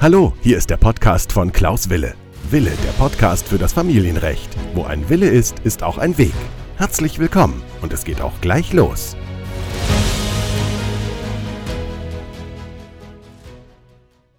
[0.00, 2.14] Hallo, hier ist der Podcast von Klaus Wille.
[2.50, 4.54] Wille, der Podcast für das Familienrecht.
[4.74, 6.34] Wo ein Wille ist, ist auch ein Weg.
[6.76, 9.16] Herzlich willkommen und es geht auch gleich los.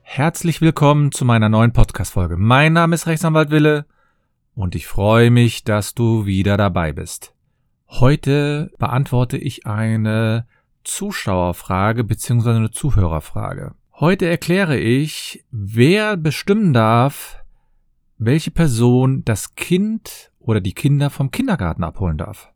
[0.01, 2.37] Herzlich willkommen zu meiner neuen Podcast-Folge.
[2.37, 3.85] Mein Name ist Rechtsanwalt Wille
[4.53, 7.33] und ich freue mich, dass du wieder dabei bist.
[7.87, 10.45] Heute beantworte ich eine
[10.85, 12.51] Zuschauerfrage bzw.
[12.51, 13.75] eine Zuhörerfrage.
[13.99, 17.43] Heute erkläre ich, wer bestimmen darf,
[18.17, 22.51] welche Person das Kind oder die Kinder vom Kindergarten abholen darf.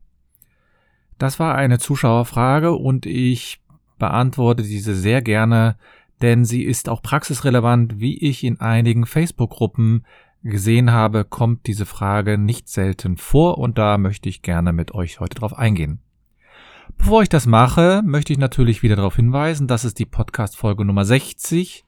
[1.17, 3.61] Das war eine Zuschauerfrage und ich
[3.97, 5.77] beantworte diese sehr gerne,
[6.21, 10.05] denn sie ist auch praxisrelevant, wie ich in einigen Facebook-Gruppen
[10.43, 15.19] gesehen habe, kommt diese Frage nicht selten vor und da möchte ich gerne mit euch
[15.19, 15.99] heute drauf eingehen.
[16.98, 21.05] Bevor ich das mache, möchte ich natürlich wieder darauf hinweisen, das ist die Podcast-Folge Nummer
[21.05, 21.86] 60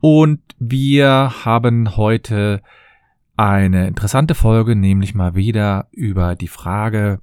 [0.00, 2.62] und wir haben heute
[3.36, 7.20] eine interessante Folge, nämlich mal wieder über die Frage,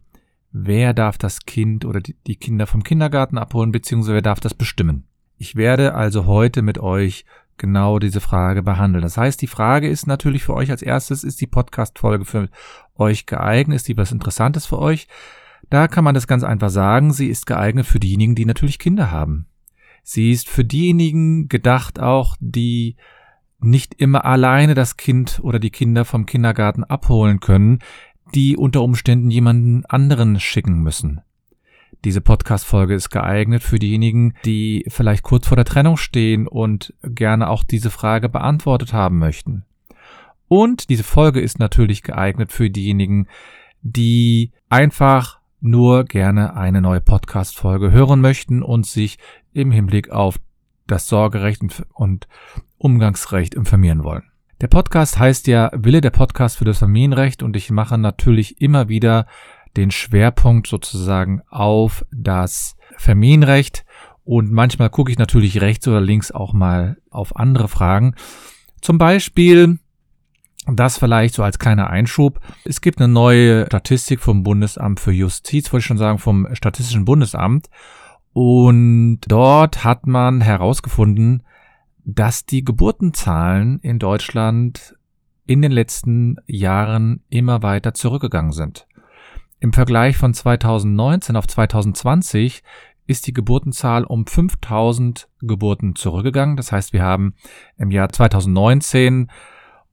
[0.51, 5.05] wer darf das Kind oder die Kinder vom Kindergarten abholen, beziehungsweise wer darf das bestimmen.
[5.37, 7.25] Ich werde also heute mit euch
[7.57, 9.03] genau diese Frage behandeln.
[9.03, 12.49] Das heißt, die Frage ist natürlich für euch als erstes, ist die Podcast-Folge für
[12.95, 13.75] euch geeignet?
[13.75, 15.07] Ist die was Interessantes für euch?
[15.69, 19.11] Da kann man das ganz einfach sagen, sie ist geeignet für diejenigen, die natürlich Kinder
[19.11, 19.45] haben.
[20.03, 22.95] Sie ist für diejenigen gedacht auch, die
[23.59, 27.79] nicht immer alleine das Kind oder die Kinder vom Kindergarten abholen können,
[28.33, 31.21] die unter Umständen jemanden anderen schicken müssen.
[32.05, 37.49] Diese Podcast-Folge ist geeignet für diejenigen, die vielleicht kurz vor der Trennung stehen und gerne
[37.49, 39.65] auch diese Frage beantwortet haben möchten.
[40.47, 43.27] Und diese Folge ist natürlich geeignet für diejenigen,
[43.81, 49.17] die einfach nur gerne eine neue Podcast-Folge hören möchten und sich
[49.53, 50.39] im Hinblick auf
[50.87, 51.61] das Sorgerecht
[51.93, 52.27] und
[52.77, 54.23] Umgangsrecht informieren wollen.
[54.61, 58.89] Der Podcast heißt ja Wille der Podcast für das Familienrecht und ich mache natürlich immer
[58.89, 59.25] wieder
[59.77, 63.85] den Schwerpunkt sozusagen auf das Familienrecht
[64.25, 68.15] und manchmal gucke ich natürlich rechts oder links auch mal auf andere Fragen.
[68.81, 69.79] Zum Beispiel,
[70.75, 72.39] das vielleicht so als kleiner Einschub.
[72.65, 77.05] Es gibt eine neue Statistik vom Bundesamt für Justiz, wollte ich schon sagen, vom Statistischen
[77.05, 77.69] Bundesamt.
[78.33, 81.43] Und dort hat man herausgefunden,
[82.05, 84.95] dass die Geburtenzahlen in Deutschland
[85.45, 88.87] in den letzten Jahren immer weiter zurückgegangen sind.
[89.59, 92.63] Im Vergleich von 2019 auf 2020
[93.07, 96.55] ist die Geburtenzahl um 5000 Geburten zurückgegangen.
[96.55, 97.33] Das heißt, wir haben
[97.77, 99.29] im Jahr 2019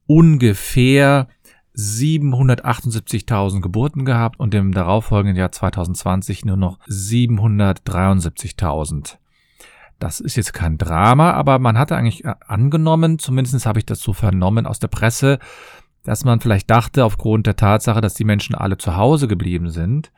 [0.07, 1.29] ungefähr
[1.77, 9.19] 778.000 Geburten gehabt und im darauffolgenden Jahr 2020 nur noch 773.000.
[9.99, 14.13] Das ist jetzt kein Drama, aber man hatte eigentlich angenommen, zumindest habe ich das so
[14.13, 15.39] vernommen aus der Presse,
[16.05, 20.13] dass man vielleicht dachte, aufgrund der Tatsache, dass die Menschen alle zu Hause geblieben sind,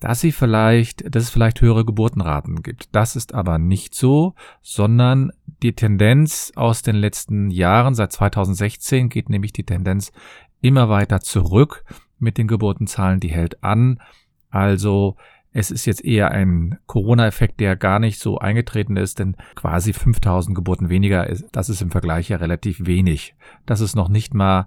[0.00, 2.88] dass sie vielleicht, dass es vielleicht höhere Geburtenraten gibt.
[2.92, 5.30] Das ist aber nicht so, sondern
[5.62, 10.12] die Tendenz aus den letzten Jahren, seit 2016 geht nämlich die Tendenz
[10.60, 11.84] immer weiter zurück
[12.18, 14.00] mit den Geburtenzahlen, die hält an.
[14.50, 15.16] Also
[15.52, 20.54] es ist jetzt eher ein Corona-Effekt, der gar nicht so eingetreten ist, denn quasi 5000
[20.54, 23.34] Geburten weniger, das ist im Vergleich ja relativ wenig.
[23.66, 24.66] Das ist noch nicht mal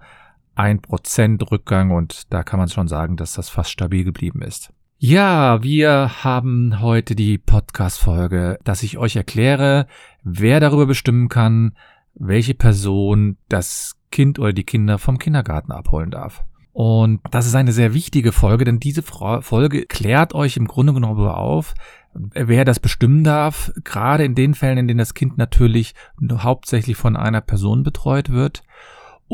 [0.56, 4.74] ein Prozent Rückgang und da kann man schon sagen, dass das fast stabil geblieben ist.
[5.06, 9.86] Ja, wir haben heute die Podcast-Folge, dass ich euch erkläre,
[10.24, 11.76] wer darüber bestimmen kann,
[12.16, 16.46] welche Person das Kind oder die Kinder vom Kindergarten abholen darf.
[16.72, 21.28] Und das ist eine sehr wichtige Folge, denn diese Folge klärt euch im Grunde genommen
[21.28, 21.74] auf,
[22.14, 25.96] wer das bestimmen darf, gerade in den Fällen, in denen das Kind natürlich
[26.32, 28.64] hauptsächlich von einer Person betreut wird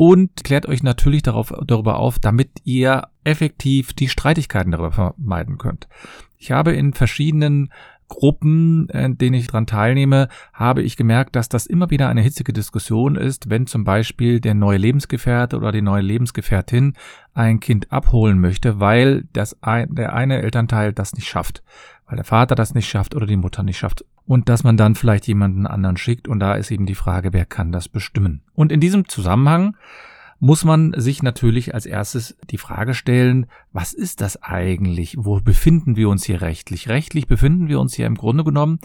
[0.00, 5.88] und klärt euch natürlich darauf, darüber auf, damit ihr effektiv die Streitigkeiten darüber vermeiden könnt.
[6.38, 7.70] Ich habe in verschiedenen
[8.08, 12.54] Gruppen, in denen ich daran teilnehme, habe ich gemerkt, dass das immer wieder eine hitzige
[12.54, 16.94] Diskussion ist, wenn zum Beispiel der neue Lebensgefährte oder die neue Lebensgefährtin
[17.34, 21.62] ein Kind abholen möchte, weil das ein, der eine Elternteil das nicht schafft,
[22.10, 24.96] weil der Vater das nicht schafft oder die Mutter nicht schafft und dass man dann
[24.96, 28.42] vielleicht jemanden anderen schickt und da ist eben die Frage, wer kann das bestimmen.
[28.52, 29.76] Und in diesem Zusammenhang
[30.40, 35.14] muss man sich natürlich als erstes die Frage stellen, was ist das eigentlich?
[35.18, 36.88] Wo befinden wir uns hier rechtlich?
[36.88, 38.80] Rechtlich befinden wir uns hier im Grunde genommen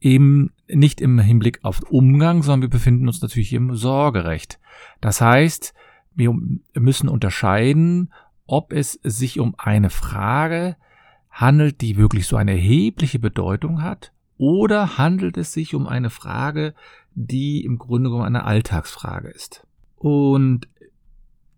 [0.00, 4.58] eben nicht im Hinblick auf Umgang, sondern wir befinden uns natürlich im Sorgerecht.
[5.00, 5.74] Das heißt,
[6.16, 6.34] wir
[6.74, 8.12] müssen unterscheiden,
[8.46, 10.76] ob es sich um eine Frage
[11.38, 16.74] handelt, die wirklich so eine erhebliche Bedeutung hat oder handelt es sich um eine Frage,
[17.14, 19.64] die im Grunde genommen eine Alltagsfrage ist?
[19.96, 20.68] Und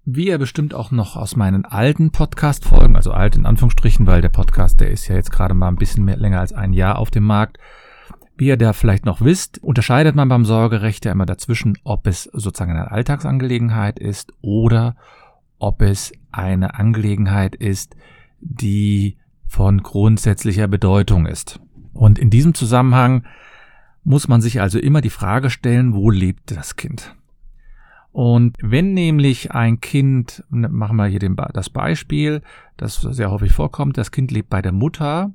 [0.05, 4.29] wie ihr bestimmt auch noch aus meinen alten Podcast-Folgen, also alt in Anführungsstrichen, weil der
[4.29, 7.11] Podcast, der ist ja jetzt gerade mal ein bisschen mehr, länger als ein Jahr auf
[7.11, 7.59] dem Markt.
[8.37, 12.25] Wie ihr da vielleicht noch wisst, unterscheidet man beim Sorgerecht ja immer dazwischen, ob es
[12.25, 14.97] sozusagen eine Alltagsangelegenheit ist oder
[15.59, 17.97] ob es eine Angelegenheit ist,
[18.41, 19.17] die
[19.50, 21.61] von grundsätzlicher Bedeutung ist.
[21.93, 23.25] Und in diesem Zusammenhang
[24.05, 27.17] muss man sich also immer die Frage stellen, wo lebt das Kind?
[28.12, 32.43] Und wenn nämlich ein Kind, ne, machen wir hier das Beispiel,
[32.76, 35.32] das sehr häufig vorkommt, das Kind lebt bei der Mutter,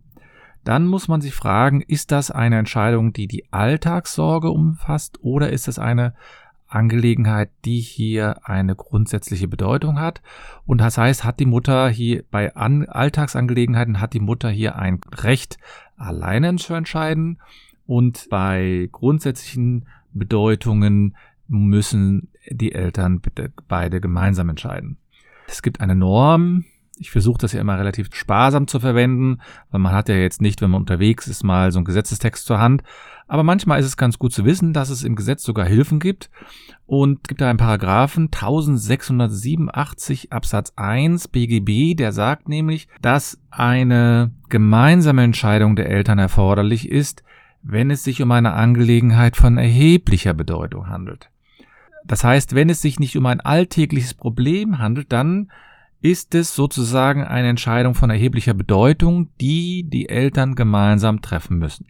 [0.63, 5.68] dann muss man sich fragen, ist das eine Entscheidung, die die Alltagssorge umfasst oder ist
[5.68, 6.13] es eine
[6.75, 10.22] Angelegenheit, die hier eine grundsätzliche Bedeutung hat.
[10.66, 15.00] Und das heißt, hat die Mutter hier bei An Alltagsangelegenheiten, hat die Mutter hier ein
[15.12, 15.57] Recht,
[15.98, 17.39] alleine zu entscheiden.
[17.88, 21.16] Und bei grundsätzlichen Bedeutungen
[21.48, 24.98] müssen die Eltern bitte beide gemeinsam entscheiden.
[25.48, 26.66] Es gibt eine Norm.
[26.98, 30.62] Ich versuche das ja immer relativ sparsam zu verwenden, weil man hat ja jetzt nicht,
[30.62, 32.83] wenn man unterwegs ist, mal so einen Gesetzestext zur Hand.
[33.27, 36.30] Aber manchmal ist es ganz gut zu wissen, dass es im Gesetz sogar Hilfen gibt.
[36.86, 45.24] Und gibt da einen Paragraphen 1687 Absatz 1 BGB, der sagt nämlich, dass eine gemeinsame
[45.24, 47.24] Entscheidung der Eltern erforderlich ist,
[47.63, 51.31] wenn es sich um eine Angelegenheit von erheblicher Bedeutung handelt.
[52.06, 55.51] Das heißt, wenn es sich nicht um ein alltägliches Problem handelt, dann
[56.01, 61.88] ist es sozusagen eine Entscheidung von erheblicher Bedeutung, die die Eltern gemeinsam treffen müssen.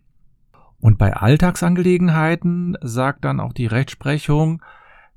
[0.86, 4.62] Und bei Alltagsangelegenheiten sagt dann auch die Rechtsprechung,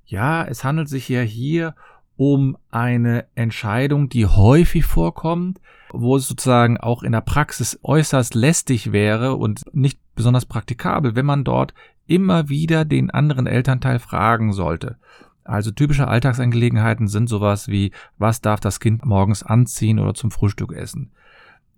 [0.06, 1.75] ja, es handelt sich ja hier
[2.17, 5.61] um eine Entscheidung, die häufig vorkommt,
[5.93, 11.26] wo es sozusagen auch in der Praxis äußerst lästig wäre und nicht besonders praktikabel, wenn
[11.26, 11.75] man dort
[12.06, 14.97] immer wieder den anderen Elternteil fragen sollte.
[15.44, 20.73] Also typische Alltagsangelegenheiten sind sowas wie, was darf das Kind morgens anziehen oder zum Frühstück
[20.73, 21.11] essen?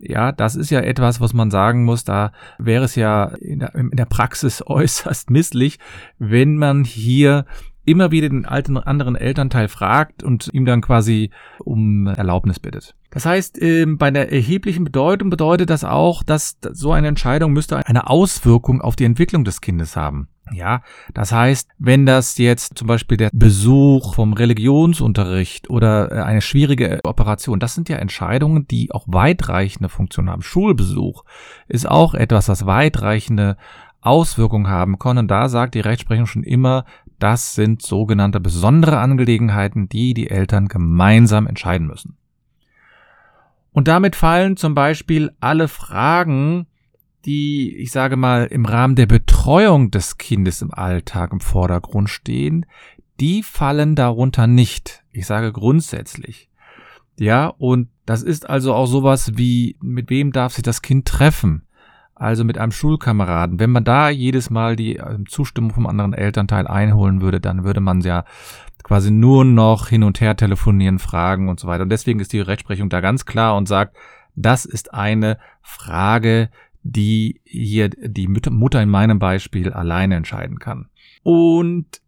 [0.00, 3.74] Ja, das ist ja etwas, was man sagen muss, da wäre es ja in der,
[3.74, 5.78] in der Praxis äußerst misslich,
[6.18, 7.44] wenn man hier
[7.84, 12.94] immer wieder den alten anderen Elternteil fragt und ihm dann quasi um Erlaubnis bittet.
[13.10, 17.84] Das heißt, ähm, bei der erheblichen Bedeutung bedeutet das auch, dass so eine Entscheidung müsste
[17.86, 20.28] eine Auswirkung auf die Entwicklung des Kindes haben.
[20.52, 20.82] Ja,
[21.14, 27.00] das heißt, wenn das jetzt zum Beispiel der Besuch vom Religionsunterricht oder äh, eine schwierige
[27.04, 30.42] Operation, das sind ja Entscheidungen, die auch weitreichende Funktionen haben.
[30.42, 31.24] Schulbesuch
[31.68, 33.56] ist auch etwas, das weitreichende
[34.00, 35.18] Auswirkungen haben kann.
[35.18, 36.84] Und da sagt die Rechtsprechung schon immer,
[37.18, 42.16] das sind sogenannte besondere Angelegenheiten, die die Eltern gemeinsam entscheiden müssen.
[43.72, 46.66] Und damit fallen zum Beispiel alle Fragen,
[47.24, 52.66] die, ich sage mal, im Rahmen der Betreuung des Kindes im Alltag im Vordergrund stehen,
[53.20, 55.04] die fallen darunter nicht.
[55.12, 56.48] Ich sage grundsätzlich.
[57.18, 61.66] Ja, und das ist also auch sowas wie, mit wem darf sich das Kind treffen?
[62.14, 63.60] Also mit einem Schulkameraden.
[63.60, 67.80] Wenn man da jedes Mal die ähm, Zustimmung vom anderen Elternteil einholen würde, dann würde
[67.80, 68.24] man ja
[68.82, 71.82] quasi nur noch hin und her telefonieren, fragen und so weiter.
[71.82, 73.96] Und deswegen ist die Rechtsprechung da ganz klar und sagt,
[74.34, 76.50] das ist eine Frage,
[76.82, 80.88] die hier die Mutter in meinem Beispiel alleine entscheiden kann.
[81.22, 82.00] Und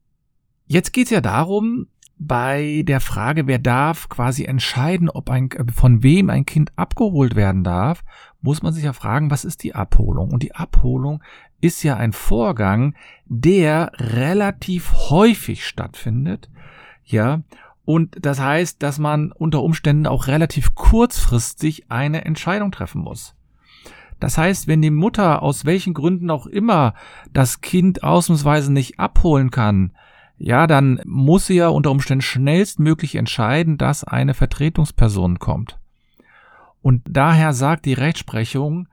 [0.66, 6.30] jetzt geht's ja darum, bei der Frage, wer darf quasi entscheiden, ob ein, von wem
[6.30, 8.04] ein Kind abgeholt werden darf,
[8.40, 10.30] muss man sich ja fragen, was ist die Abholung?
[10.30, 11.23] Und die Abholung
[11.61, 12.94] ist ja ein Vorgang,
[13.26, 16.50] der relativ häufig stattfindet,
[17.04, 17.42] ja,
[17.85, 23.35] und das heißt, dass man unter Umständen auch relativ kurzfristig eine Entscheidung treffen muss.
[24.23, 26.95] Das heißt, wenn die Mutter aus welchen Gründen auch immer
[27.33, 29.91] das Kind ausnahmsweise nicht abholen kann,
[30.38, 35.81] ja, dann muss sie ja unter Umständen schnellstmöglich entscheiden, dass eine Vertretungsperson kommt.
[36.83, 38.87] Und daher sagt die Rechtsprechung,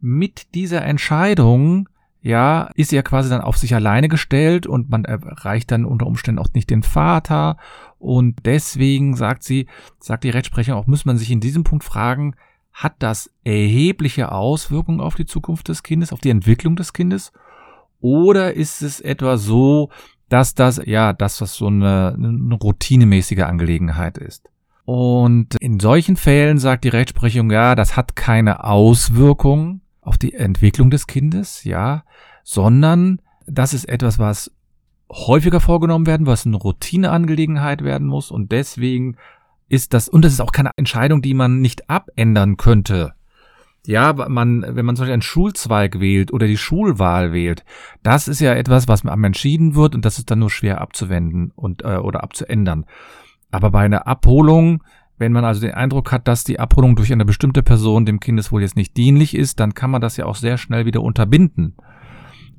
[0.00, 1.86] mit dieser Entscheidung,
[2.22, 6.06] ja, ist sie ja quasi dann auf sich alleine gestellt und man erreicht dann unter
[6.06, 7.58] Umständen auch nicht den Vater.
[7.98, 9.66] Und deswegen sagt sie,
[10.00, 12.36] sagt die Rechtsprechung auch, muss man sich in diesem Punkt fragen,
[12.72, 17.32] hat das erhebliche Auswirkungen auf die Zukunft des Kindes, auf die Entwicklung des Kindes?
[18.00, 19.90] Oder ist es etwa so,
[20.28, 24.48] dass das, ja, dass das so eine, eine routinemäßige Angelegenheit ist?
[24.84, 30.90] Und in solchen Fällen sagt die Rechtsprechung, ja, das hat keine Auswirkungen auf die Entwicklung
[30.90, 32.02] des Kindes, ja,
[32.42, 34.50] sondern das ist etwas, was
[35.10, 39.16] häufiger vorgenommen werden, was eine Routineangelegenheit werden muss und deswegen
[39.72, 43.14] ist das, und das ist auch keine Entscheidung, die man nicht abändern könnte.
[43.86, 47.64] Ja, man, wenn man zum Beispiel einen Schulzweig wählt oder die Schulwahl wählt,
[48.02, 51.52] das ist ja etwas, was am entschieden wird und das ist dann nur schwer abzuwenden
[51.56, 52.84] und äh, oder abzuändern.
[53.50, 54.84] Aber bei einer Abholung,
[55.16, 58.60] wenn man also den Eindruck hat, dass die Abholung durch eine bestimmte Person dem Kindeswohl
[58.60, 61.76] jetzt nicht dienlich ist, dann kann man das ja auch sehr schnell wieder unterbinden,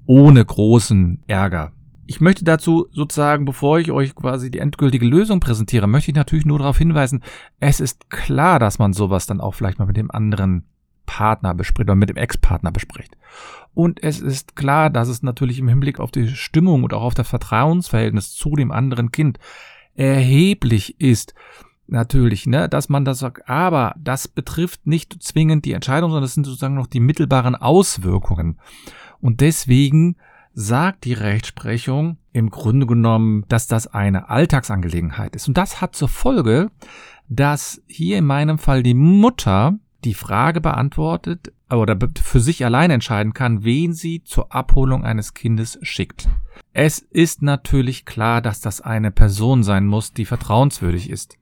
[0.08, 1.74] ohne großen Ärger.
[2.06, 6.46] Ich möchte dazu sozusagen, bevor ich euch quasi die endgültige Lösung präsentiere, möchte ich natürlich
[6.46, 7.24] nur darauf hinweisen,
[7.60, 10.66] es ist klar, dass man sowas dann auch vielleicht mal mit dem anderen
[11.06, 13.16] Partner bespricht oder mit dem Ex-Partner bespricht.
[13.74, 17.14] Und es ist klar, dass es natürlich im Hinblick auf die Stimmung und auch auf
[17.14, 19.40] das Vertrauensverhältnis zu dem anderen Kind
[19.96, 21.34] erheblich ist,
[21.88, 26.34] natürlich, ne, dass man das sagt, aber das betrifft nicht zwingend die Entscheidung, sondern das
[26.34, 28.60] sind sozusagen noch die mittelbaren Auswirkungen.
[29.20, 30.16] Und deswegen
[30.54, 35.48] sagt die Rechtsprechung im Grunde genommen, dass das eine Alltagsangelegenheit ist.
[35.48, 36.72] Und das hat zur Folge,
[37.30, 43.34] dass hier in meinem Fall die Mutter die Frage beantwortet oder für sich allein entscheiden
[43.34, 46.28] kann, wen sie zur Abholung eines Kindes schickt.
[46.74, 51.38] Es ist natürlich klar, dass das eine Person sein muss, die vertrauenswürdig ist.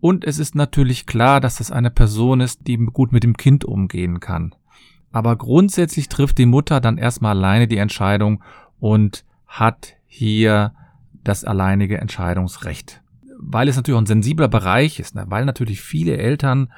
[0.00, 3.64] Und es ist natürlich klar, dass das eine Person ist, die gut mit dem Kind
[3.64, 4.54] umgehen kann.
[5.16, 8.44] Aber grundsätzlich trifft die Mutter dann erstmal alleine die Entscheidung
[8.80, 10.74] und hat hier
[11.24, 13.00] das alleinige Entscheidungsrecht.
[13.38, 15.24] Weil es natürlich ein sensibler Bereich ist, ne?
[15.28, 16.70] weil natürlich viele Eltern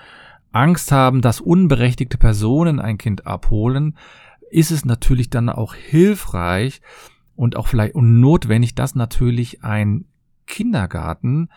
[0.52, 3.96] Angst haben, dass unberechtigte Personen ein Kind abholen,
[4.52, 6.80] ist es natürlich dann auch hilfreich
[7.34, 10.04] und auch vielleicht unnotwendig, dass natürlich ein
[10.46, 11.48] Kindergarten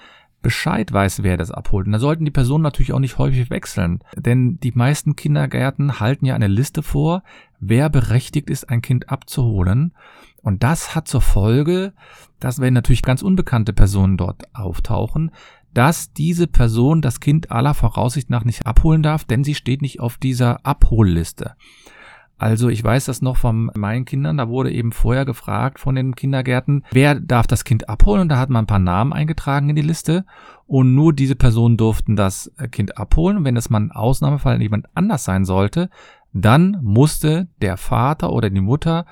[0.42, 1.86] Bescheid weiß, wer das abholt.
[1.86, 4.00] Und da sollten die Personen natürlich auch nicht häufig wechseln.
[4.16, 7.24] Denn die meisten Kindergärten halten ja eine Liste vor,
[7.60, 9.94] wer berechtigt ist, ein Kind abzuholen.
[10.42, 11.94] Und das hat zur Folge,
[12.40, 15.32] dass wenn natürlich ganz unbekannte Personen dort auftauchen,
[15.74, 20.00] dass diese Person das Kind aller Voraussicht nach nicht abholen darf, denn sie steht nicht
[20.00, 21.56] auf dieser Abholliste.
[22.42, 26.16] Also ich weiß das noch von meinen Kindern, da wurde eben vorher gefragt von den
[26.16, 28.22] Kindergärten, wer darf das Kind abholen?
[28.22, 30.26] Und da hat man ein paar Namen eingetragen in die Liste
[30.66, 33.38] und nur diese Personen durften das Kind abholen.
[33.38, 35.92] Und wenn das mal ein Ausnahmefall jemand anders sein sollte,
[36.34, 39.06] dann musste der Vater oder die Mutter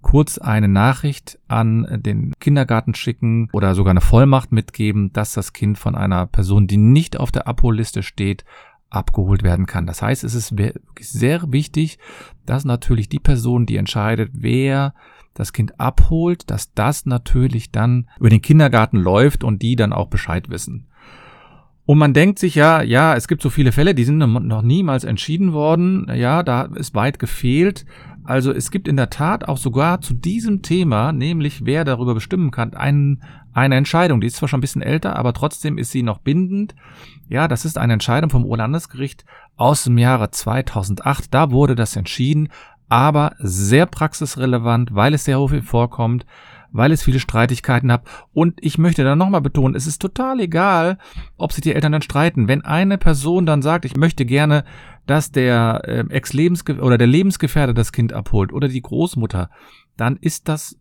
[0.00, 5.76] kurz eine Nachricht an den Kindergarten schicken oder sogar eine Vollmacht mitgeben, dass das Kind
[5.76, 8.44] von einer Person, die nicht auf der Abholliste steht,
[8.90, 9.86] abgeholt werden kann.
[9.86, 10.54] Das heißt, es ist
[11.00, 11.98] sehr wichtig,
[12.44, 14.94] dass natürlich die Person, die entscheidet, wer
[15.34, 20.08] das Kind abholt, dass das natürlich dann über den Kindergarten läuft und die dann auch
[20.08, 20.86] Bescheid wissen.
[21.84, 25.04] Und man denkt sich ja, ja, es gibt so viele Fälle, die sind noch niemals
[25.04, 26.10] entschieden worden.
[26.12, 27.86] Ja, da ist weit gefehlt.
[28.24, 32.50] Also es gibt in der Tat auch sogar zu diesem Thema, nämlich wer darüber bestimmen
[32.50, 33.22] kann, ein,
[33.56, 34.20] eine Entscheidung.
[34.20, 36.74] Die ist zwar schon ein bisschen älter, aber trotzdem ist sie noch bindend.
[37.28, 39.24] Ja, das ist eine Entscheidung vom Oberlandesgericht
[39.56, 41.32] aus dem Jahre 2008.
[41.32, 42.48] Da wurde das entschieden,
[42.88, 46.26] aber sehr praxisrelevant, weil es sehr häufig vorkommt
[46.72, 48.02] weil es viele Streitigkeiten hat.
[48.34, 50.98] Und ich möchte da nochmal betonen, es ist total egal,
[51.38, 52.48] ob sich die Eltern dann streiten.
[52.48, 54.64] Wenn eine Person dann sagt, ich möchte gerne,
[55.06, 59.48] dass der äh, Ex-Lebens- oder der Lebensgefährder das Kind abholt oder die Großmutter,
[59.96, 60.78] dann ist das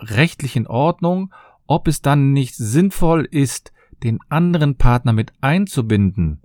[0.00, 1.32] rechtlich in Ordnung.
[1.66, 6.42] Ob es dann nicht sinnvoll ist, den anderen Partner mit einzubinden,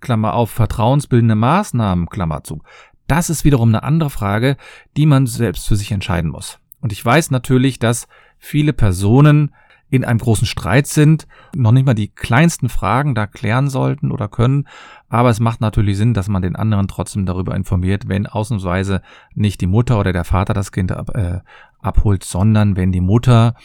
[0.00, 2.62] Klammer auf, vertrauensbildende Maßnahmen, Klammer zu,
[3.06, 4.56] das ist wiederum eine andere Frage,
[4.96, 6.58] die man selbst für sich entscheiden muss.
[6.80, 8.06] Und ich weiß natürlich, dass
[8.38, 9.52] viele Personen
[9.90, 14.28] in einem großen Streit sind, noch nicht mal die kleinsten Fragen da klären sollten oder
[14.28, 14.68] können.
[15.08, 19.02] Aber es macht natürlich Sinn, dass man den anderen trotzdem darüber informiert, wenn ausnahmsweise
[19.34, 21.40] nicht die Mutter oder der Vater das Kind ab, äh,
[21.80, 23.56] abholt, sondern wenn die Mutter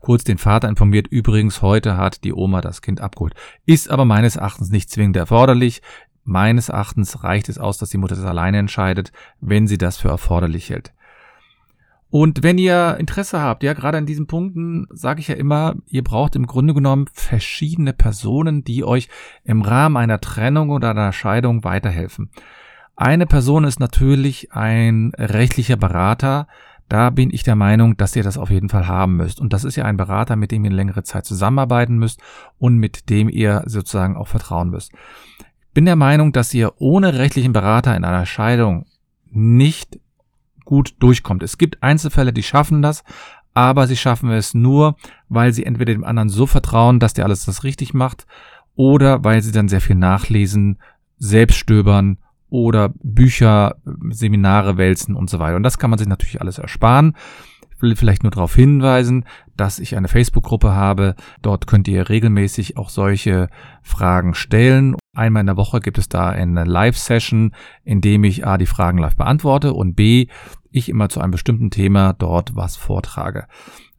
[0.00, 3.34] kurz den Vater informiert, übrigens heute hat die Oma das Kind abgeholt.
[3.66, 5.82] Ist aber meines Erachtens nicht zwingend erforderlich.
[6.24, 10.08] Meines Erachtens reicht es aus, dass die Mutter das alleine entscheidet, wenn sie das für
[10.08, 10.92] erforderlich hält.
[12.10, 16.04] Und wenn ihr Interesse habt, ja, gerade an diesen Punkten sage ich ja immer, ihr
[16.04, 19.08] braucht im Grunde genommen verschiedene Personen, die euch
[19.44, 22.30] im Rahmen einer Trennung oder einer Scheidung weiterhelfen.
[22.96, 26.48] Eine Person ist natürlich ein rechtlicher Berater.
[26.92, 29.40] Da bin ich der Meinung, dass ihr das auf jeden Fall haben müsst.
[29.40, 32.20] Und das ist ja ein Berater, mit dem ihr längere Zeit zusammenarbeiten müsst
[32.58, 34.92] und mit dem ihr sozusagen auch vertrauen müsst.
[35.72, 38.84] Bin der Meinung, dass ihr ohne rechtlichen Berater in einer Scheidung
[39.30, 40.00] nicht
[40.66, 41.42] gut durchkommt.
[41.42, 43.04] Es gibt Einzelfälle, die schaffen das,
[43.54, 44.96] aber sie schaffen es nur,
[45.30, 48.26] weil sie entweder dem anderen so vertrauen, dass der alles das richtig macht,
[48.74, 50.78] oder weil sie dann sehr viel nachlesen,
[51.16, 52.18] selbst stöbern
[52.52, 53.76] oder Bücher,
[54.10, 55.56] Seminare wälzen und so weiter.
[55.56, 57.16] Und das kann man sich natürlich alles ersparen.
[57.80, 59.24] will vielleicht nur darauf hinweisen,
[59.56, 61.16] dass ich eine Facebook-Gruppe habe.
[61.40, 63.48] Dort könnt ihr regelmäßig auch solche
[63.82, 64.96] Fragen stellen.
[65.16, 67.52] Einmal in der Woche gibt es da eine Live-Session,
[67.84, 70.26] in dem ich A, die Fragen live beantworte und B,
[70.70, 73.46] ich immer zu einem bestimmten Thema dort was vortrage.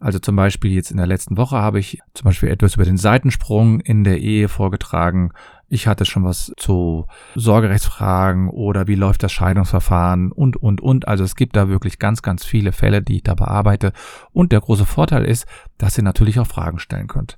[0.04, 2.98] Also zum Beispiel jetzt in der letzten Woche habe ich zum Beispiel etwas über den
[2.98, 5.32] Seitensprung in der Ehe vorgetragen.
[5.70, 11.08] Ich hatte schon was zu Sorgerechtsfragen oder wie läuft das Scheidungsverfahren und, und, und.
[11.08, 13.94] Also es gibt da wirklich ganz, ganz viele Fälle, die ich da bearbeite.
[14.34, 15.46] Und der große Vorteil ist,
[15.78, 17.38] dass ihr natürlich auch Fragen stellen könnt.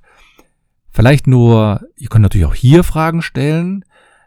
[0.90, 3.84] Vielleicht nur, ihr könnt natürlich auch hier Fragen stellen.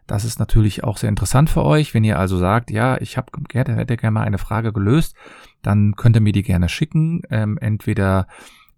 [0.10, 1.94] Das ist natürlich auch sehr interessant für euch.
[1.94, 5.16] Wenn ihr also sagt, ja, ich habe hätte gerne mal eine Frage gelöst,
[5.62, 7.22] dann könnt ihr mir die gerne schicken.
[7.30, 8.26] Ähm, entweder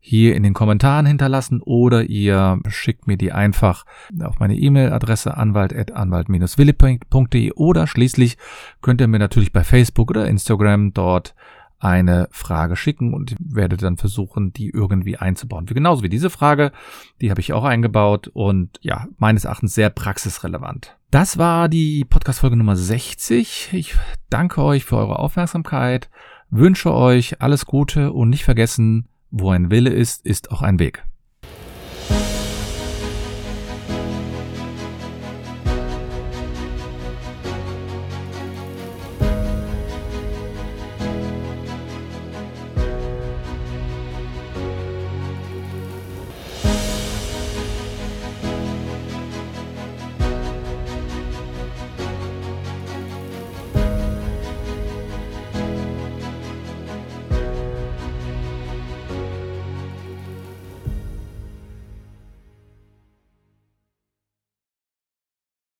[0.01, 3.85] hier in den Kommentaren hinterlassen oder ihr schickt mir die einfach
[4.21, 8.37] auf meine E-Mail-Adresse anwalt.anwalt-wille.de oder schließlich
[8.81, 11.33] könnt ihr mir natürlich bei Facebook oder Instagram dort
[11.81, 15.65] eine Frage schicken und werde dann versuchen, die irgendwie einzubauen.
[15.65, 16.71] Genauso wie diese Frage,
[17.19, 20.95] die habe ich auch eingebaut und ja, meines Erachtens sehr praxisrelevant.
[21.09, 23.69] Das war die Podcast-Folge Nummer 60.
[23.73, 23.95] Ich
[24.29, 26.09] danke euch für eure Aufmerksamkeit,
[26.49, 31.03] wünsche euch alles Gute und nicht vergessen, wo ein Wille ist, ist auch ein Weg.